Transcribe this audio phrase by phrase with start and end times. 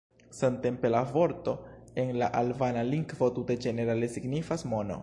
[0.35, 1.53] Samtempe la vorto
[2.05, 4.99] en la albana lingvo tute ĝenerale signifas "mono".